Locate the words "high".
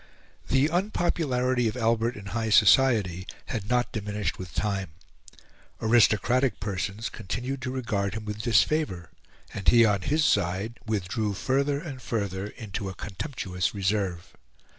2.33-2.49